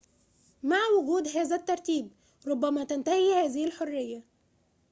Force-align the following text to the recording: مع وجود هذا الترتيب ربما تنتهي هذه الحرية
مع 0.63 0.77
وجود 1.01 1.27
هذا 1.27 1.55
الترتيب 1.55 2.11
ربما 2.47 2.83
تنتهي 2.83 3.45
هذه 3.45 3.65
الحرية 3.65 4.23